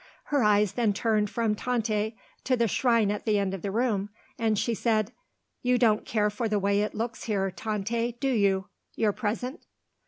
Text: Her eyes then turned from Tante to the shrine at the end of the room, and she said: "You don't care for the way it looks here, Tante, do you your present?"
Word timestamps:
Her 0.33 0.43
eyes 0.43 0.71
then 0.71 0.93
turned 0.93 1.29
from 1.29 1.53
Tante 1.53 2.17
to 2.45 2.57
the 2.57 2.67
shrine 2.67 3.11
at 3.11 3.25
the 3.25 3.37
end 3.37 3.53
of 3.53 3.61
the 3.61 3.69
room, 3.69 4.09
and 4.39 4.57
she 4.57 4.73
said: 4.73 5.11
"You 5.61 5.77
don't 5.77 6.07
care 6.07 6.31
for 6.31 6.49
the 6.49 6.57
way 6.57 6.81
it 6.81 6.95
looks 6.95 7.25
here, 7.25 7.51
Tante, 7.51 8.13
do 8.13 8.29
you 8.29 8.67
your 8.95 9.11
present?" 9.13 9.63